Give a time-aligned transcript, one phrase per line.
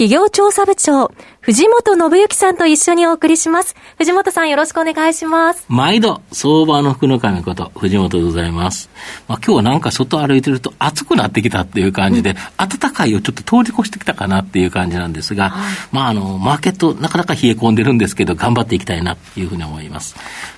[0.00, 1.12] 企業調査部長、
[1.42, 3.76] 藤本信之さんと一緒にお送りします。
[3.98, 5.66] 藤本さんよろしくお願いします。
[5.68, 8.88] 毎度、相場の福の神こと、藤本でございます。
[9.28, 20.16] まあ、今日はなんか外歩いてると暑くなってきたっていう感じで、うん、暖かいをちょっと通り越してきたかなっていう感じなんですが、はい、まあ、あの、マーケットなかなか冷え込んでるんですけど、頑張っていきたいなというふうに思います。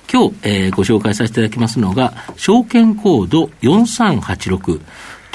[0.09, 4.79] 今日、えー、ご紹介させていただきますのが、証券コード4386、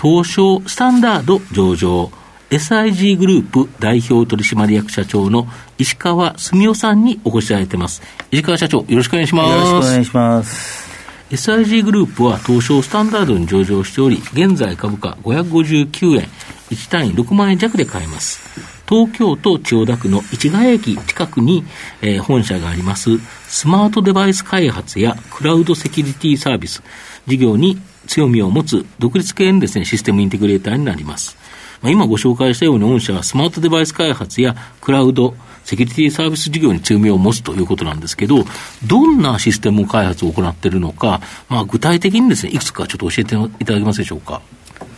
[0.01, 2.11] 東証スタンダード上場、
[2.51, 8.01] SIG グループ代表取締役社長の石川澄夫さんにお越しいただいてます。
[8.31, 9.51] 石川社長、よろしくお願いします。
[9.51, 10.89] よろしくお願いします。
[11.31, 16.29] SIG グループは東証スタンダードに上場しており、現在株価559円、
[16.71, 18.41] 1単位6万円弱で買えます。
[18.89, 21.63] 東京都千代田区の市ヶ谷駅近くに、
[22.01, 23.11] えー、本社があります、
[23.47, 26.83] スマートデバイス開発やクラウドセキュリティサービス、
[27.27, 31.37] 事業に強みを持つ独立系のですね、システムインテグレーターになります。
[31.83, 35.35] まあ、今ご紹介したように御社はスマートデバイス開発やクラウド、
[35.65, 38.45] セキュリティサービス事業に強みを持つということなんですけど、
[38.87, 44.41] どんなシステム開発を行っているのか、まあ、具体的にですね、いくつかちょっと教えていただけますでしょうか？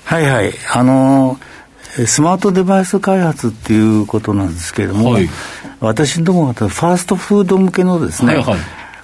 [0.05, 0.53] はいはい。
[0.73, 5.29] あのー、スマートデバイス開発っていうことなんですけれども、はい、
[5.81, 8.59] 私どもはファーストフード向けのですね、はいはい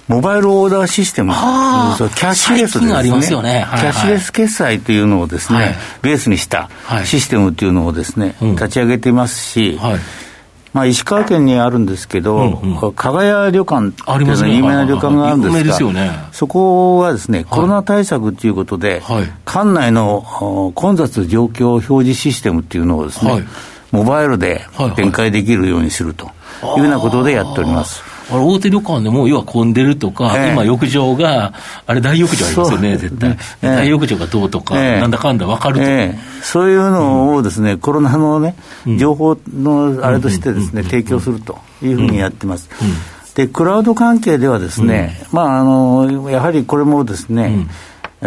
[0.07, 6.69] モバイルオーダーシステム、キャッシュレスですね、ありますよね、はいはい、キャッシュレス決済というのをですね、はい、ベースにした
[7.03, 9.99] システムというのをですね、立ち上げていますし、はい。
[10.73, 23.43] まあ、石川県にあるんですけど、うんうん、加賀屋旅館っていうの有名な旅館があるんですが、ね、そこはですね、コロナ対策ということで、はい、館内の混雑状況表示システムっていうのをですね、はい、
[23.91, 26.29] モバイルで展開できるようにすると
[26.63, 28.03] いうようなことでやっております。
[28.29, 31.53] あれ、大手旅館でも、要は混んでるとか、えー、今、浴場が、
[31.85, 38.55] あれ、大浴場ありますよね、絶対、えー、大浴場がどうとか、えー、なんだかんだ分かると、えー、そういうのをですね、うん、コロナのね、
[38.97, 42.69] 情報のあれとしてですね、提供するというふうにやってます。
[43.35, 47.67] で、クラウド関係ではですね、まあ、あの、やはりこれもですね、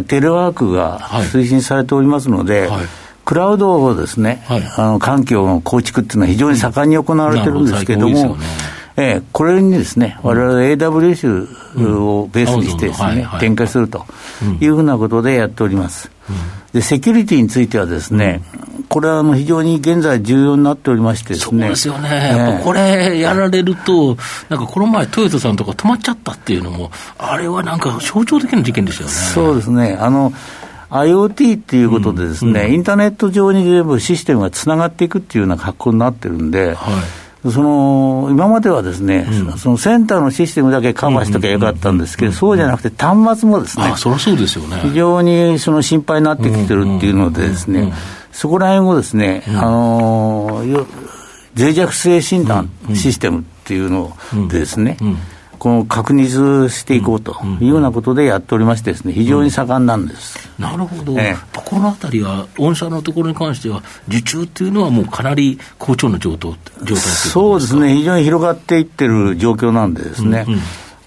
[0.06, 2.86] テレワークが推進されておりますので、はいはい
[3.24, 8.36] クラウドをですね、はい、あの環境の構築っていうのは非常に盛んに行われてるんですけれども、
[8.96, 14.04] えー、これにですね、われわれ AWS をベースにしてですね、展開すると
[14.60, 16.10] いうふうなことでやっております。
[16.72, 18.42] で、セキュリティについてはですね、
[18.88, 21.60] これはあの非常に現在重要になっておりましてですね。
[21.62, 22.08] そうですよね。
[22.08, 24.16] やっぱこれやられると、
[24.48, 29.12] なんかこの前トヨタさんとか止まっちゃったっていうのも、あれはなんか象徴的な事件ですよね。
[29.12, 29.96] そうですね。
[30.00, 30.32] あの、
[30.90, 37.20] IoT っていうことでですね、うんうん、インターネット上に全部システムがつながっていくっていうような格好になってるんで、はい。
[37.50, 44.76] その今まではですね、うん、そのセンターのシステムだけカバーしときゃよかったんですけど、そうじゃなくて、端末もですね、あそそうですよね。
[44.82, 47.94] 非常にその心配になってきてるっていうので、ですね、
[48.30, 50.62] そこら辺をですね、あの
[51.56, 54.14] 脆弱性診断システムっていうの
[54.48, 54.98] でですね、
[55.60, 60.50] この確認していこうというようなことでやっておりましてですね、非常に盛んなんです。
[60.58, 70.46] うん、なるほど、ええ、このあたりは、御社のところに関しては、受注っていうのはもうかなり好調な状態状態そうですね、非常に広がっていってる状況なんでですね。
[70.48, 70.60] うんうん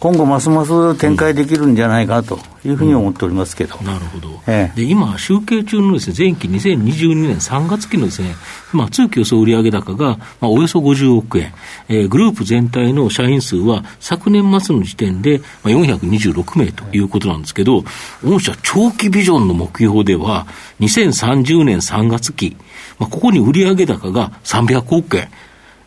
[0.03, 8.36] 今後ますます展開できるんじゃないかというふうに思っておりますけど、うん、なるほど、ええ、で今、集計中のです、ね、前期2022年3月期のです、ね、
[8.74, 11.53] まあ、通期予想売上高が、まあ、およそ50億円、
[11.88, 17.85] えー、グループ全体の社員数は昨年末の時点で、まあ、426名ということなんですけど、
[18.25, 20.47] 御社、長期ビジョンの目標では、
[20.81, 22.58] 2030年3月期、
[23.00, 25.30] まあ、ここに売上高が300億円、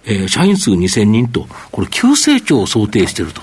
[0.06, 3.43] えー、社員数2000人と、これ、急成長を想定していると。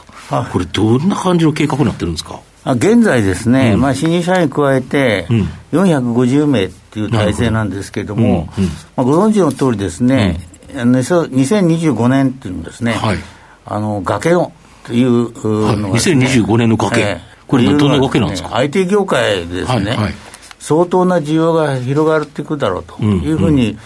[0.52, 2.40] これ、どんな感じの計画になってるんですか？
[2.66, 5.28] 現在ですね、うん、まあ、新入社員加えて、
[5.74, 10.40] 450名っていう体制なんですけれども、うんうん、まあ、ご存知の通りですね、
[10.74, 13.18] うん、2025年っていうのですね、はい、
[13.66, 14.54] あの崖を
[14.86, 20.14] というのが、ね、2025年の崖、えー、これ、どんな崖なんですか、ね、IT 業界でですね、はいはい、
[20.60, 23.78] 相当な需要が広がっていくだろうというふうに、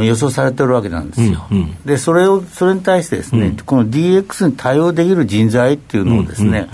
[0.00, 1.46] 予想されてるわけなんですよ。
[1.50, 6.68] うんうん、で、それを、それに対してですね、うん、この DX に対応できる人材っていうのをですね、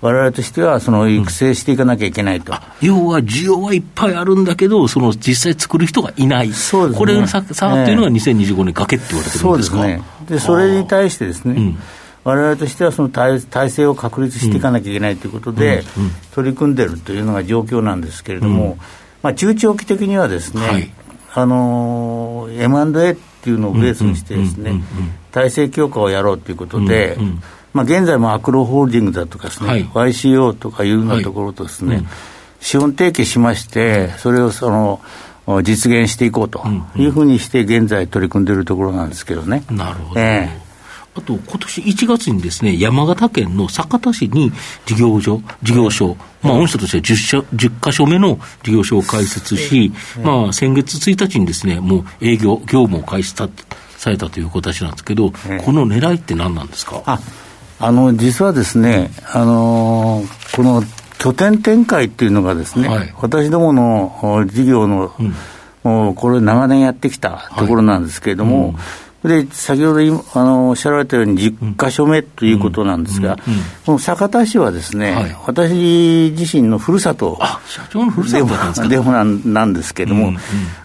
[0.00, 9.76] われわれとしては、その育成していかなきゃいけないと、うん、要は需要はいっぱいあるんだけど、その実際作る人がいない、そうですね、これの差差っていうのが2025年崖って言われてるんですか？
[9.76, 11.78] そうですね、でそれに対してですね、うん。
[12.24, 15.82] 我々としてはその体体制を確立していかなきゃいけないということで、
[16.32, 18.78] 取り組んでるというのが状況なんですけれども、
[19.24, 20.90] まあ、中長期的にはですね、はい、
[21.34, 24.82] あの M&A っていうのをベースにしてですね、
[25.32, 27.16] 体制強化をやろうということで、
[27.72, 32.04] まあ、現在もアクロホールディングだとかですね、はい、YCO とかいうようなところとですね、はい。
[32.04, 32.08] うん、
[32.60, 35.00] 資本提携しまして、それをその
[35.62, 36.62] 実現していこうと
[36.96, 39.64] いうふうにして、現在取り組んでいるところなんですけどね。
[39.70, 40.20] なるほど。
[40.20, 40.71] えー
[41.14, 44.50] あと、今年1月にですね、山形県の酒田市に
[44.86, 49.92] 事業所、事業所、まあ、御社としては 10, 社10箇所目の事業所を開設し、
[50.22, 53.48] まあ、先月1日にですね、もう営業、業務を開始さ
[54.10, 57.02] れたという形なんですけど、この狙いって何なんですか？
[57.04, 57.20] あ
[57.78, 60.84] あの実はですね、あのー、この
[61.18, 65.34] 拠点展開っていうのがですね、はい、私どもの事業の、うん、
[65.82, 68.76] もうこれ長年やってきたところなんですけれども、はいうん、
[69.24, 73.36] で先ほどあのおっしゃられたように10か所目ということなんですが、
[73.86, 80.38] この酒田市はですね、はい、私自身のふるさと社長のふるさとなんでもなんですけれども、うん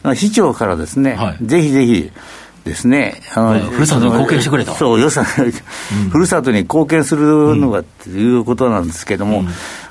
[0.04, 2.12] うん、市長からですね、はい、ぜひぜひ
[2.68, 4.74] ですね、あの、ふるさとに貢献してくれと。
[4.74, 9.46] そう、予算、ふるさとに貢献するのがっていうことなんですけども、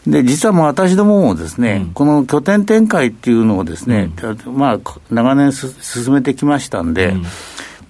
[0.07, 4.11] で、実はもう私どももですね、この拠点展開っていうのをですね、
[4.47, 4.79] まあ、
[5.11, 7.15] 長年進めてきましたんで、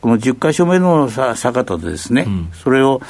[0.07, 2.29] この10か所目の坂田でですね、
[2.63, 3.01] それを、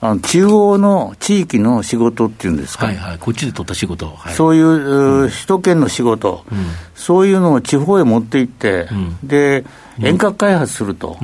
[0.00, 6.58] あの中央の地域の仕事っていうんですか、はいはい、こっちで取った仕事、はい、そういう、うん、首都圏の仕事、うん、
[6.94, 9.64] そういうのを地方へ持っていって、うん、で
[9.98, 11.16] 遠隔開発すると。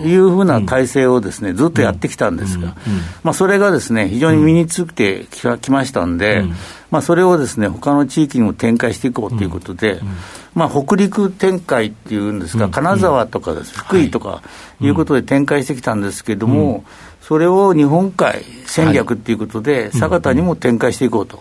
[0.00, 2.74] いうふうな体制をですね、ずっとやってきたんですが、
[3.22, 5.26] まあ、それがですね非常に身について
[5.60, 6.44] きましたんで、
[6.90, 10.00] まあ、それをですね他の地域にも展開していこうということで、
[10.54, 14.42] まあ、北陸展開っていうんですか、金沢とかです、福井とか
[14.80, 14.88] い。
[14.88, 16.84] うことで展開してきたんですけれども、
[17.20, 21.40] それを日本海戦略っていうことで、酒田にも展開していこうと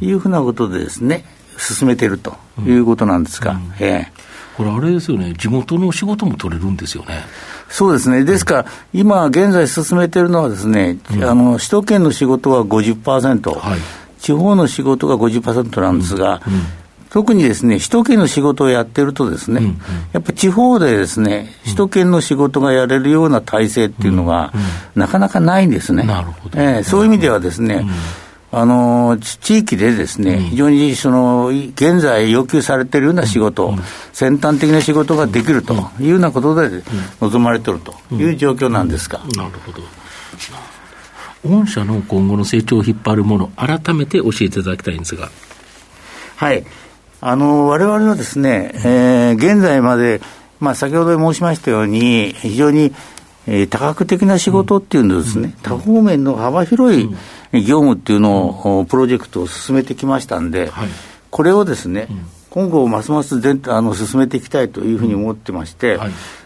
[0.00, 1.24] いうふうなことでですね、
[1.58, 2.34] 進めていると
[2.66, 4.31] いうことなんですが、ええ
[4.62, 7.24] これ、あれですよね、地元の仕事も取れるんですよね。
[7.68, 13.80] そうですね、ですから、今現在進めているのはですね、うん、あの首都圏の仕事は50%、はい、
[14.20, 16.54] 地方の仕事が50%なんですが、うん。
[16.54, 16.60] うん。
[17.10, 19.78] 特にですね、首都圏の仕事をやってるとですね、うんうん、
[20.12, 24.52] やっぱり地方でですね、首都圏の仕事がやれるような体制っていうのが、
[24.94, 26.04] なかなかないんですね。
[26.04, 26.58] なるほど。
[26.58, 27.84] えー、そういう意味ではですね、
[28.54, 33.74] あの地域でですね、非常にその現在要求されているような仕事、
[34.12, 36.82] 先端的な仕事ができるというようなことで
[37.22, 39.22] 望まれているという状況なんですか。
[39.36, 39.82] なるほど。
[41.44, 45.30] 御社の今後の成長を引っ張るもの、改めて教えていただきたいんですが。
[46.36, 46.64] はい。
[47.22, 50.20] あの、我々はですね、えー、現在まで、
[50.60, 52.92] まあ、先ほど申しましたように、非常に、
[53.46, 57.08] えー、多角的な仕事っていうのですね、多方面の幅広い
[57.52, 60.70] 業務っていうのを、プロジェクトを進めてきましたんで、
[61.30, 62.08] これをですね、
[62.50, 65.98] 今後ますます全あの進めていきたいというふうに思ってまして、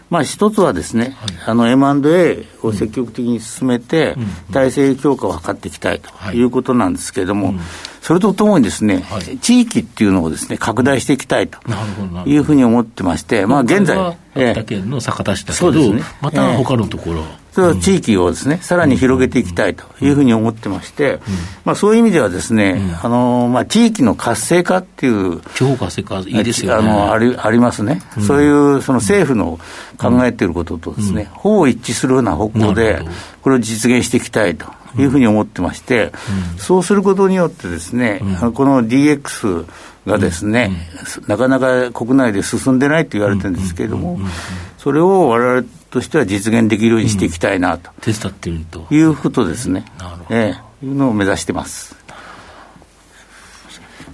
[0.09, 4.15] まあ、一つはですね、はい、あの M&A を積極的に進めて、
[4.53, 6.41] 体制強化を図っていきたいとい。
[6.43, 7.55] うことなんですけれども、
[8.01, 11.59] それとともにですね、はい、地域っていうのをですね、拡大していきたいと
[12.25, 13.97] いうふうに思ってまして、まあ現在。
[14.33, 17.25] 秋田県の酒田市だけど、ね、また他のところ。
[17.57, 21.19] それは地域をですね、さらに広げていきたいというふうに思ってまして、
[21.65, 25.41] まあそういう意味ではですね、あの、まあ地域の活性化っていう。
[25.55, 26.87] 地方活性化、いいですよね。
[26.87, 28.03] あの、あり、ありますね。
[28.27, 29.59] そういう、その政府の
[29.97, 33.01] 考えていることとですね、ほぼ一致するような方向で、
[33.41, 36.11] これを実現していきたいというふうに思ってまして、
[36.57, 38.21] そうすることによってですね、
[38.53, 39.65] この DX
[40.07, 40.71] がですね、
[41.27, 44.19] なかなか国内で進んでないと言われてるんですけれども、
[44.77, 49.85] それをわれわれとしては実現できるようにしていきたいなと、手伝っているということですね。
[49.99, 50.25] なるほど。
[50.29, 51.95] ええいうのを目指してます。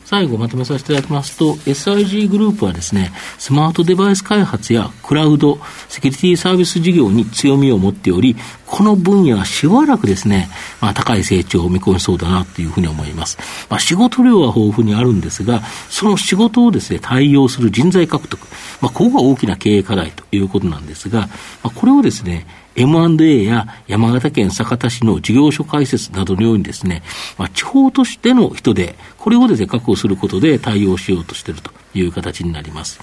[0.06, 10.50] 最後まとめさせていただきますと、SIG グループはですね、スマートデバイス開発やクラウド、セキュリティサービス事業に強みを持っており、この分野はしばらくですね、
[10.82, 13.38] まあ、高い成長を見込みそうだなというふうに思います。
[13.70, 18.40] まあ、仕事量は豊富にあるんですが、その仕事をですね、対応する人材獲得、
[18.82, 21.28] まあ、ここが大きな経営課題ということなんですが、ま
[21.66, 27.04] あ、これをですね、M&A や山形県酒田市の事業所開設などのようにですね、
[27.38, 33.00] まあ、地方都市での人で、これをですね、確保することで対応しようとしているという形になります。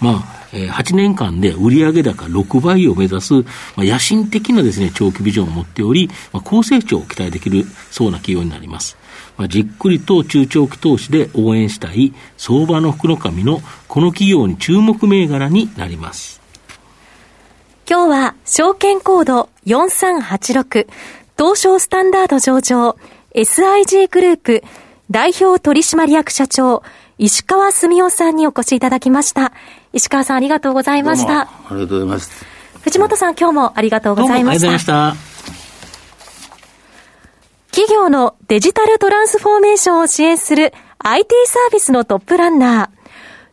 [0.00, 3.42] まあ、え、8年間で売上高6倍を目指す、ま
[3.78, 8.96] あ、野心的なですね、長期ビジョンを持っており、まあ、高成長を期待できるそうな企業になります。
[9.36, 16.40] まあ、じっくりと中長期投資で応援したい相場の福の神のこの企業に注目銘柄になります。
[17.90, 20.88] 今日は証券コード4386
[21.38, 22.98] 東証スタンダード上場
[23.34, 24.62] SIG グループ
[25.10, 26.82] 代表取締役社長
[27.16, 29.54] 石川澄夫さんにお越しいただきました。
[29.94, 31.40] 石川さんありがとうございました。
[31.40, 32.44] ありがとうございます。
[32.82, 34.68] 藤本さん今日もありがとうございました。
[34.68, 35.28] ありがとうございました。
[37.70, 42.97] 企業のデジタルトランスフォーメーションを支援する IT サービスのトップランナー、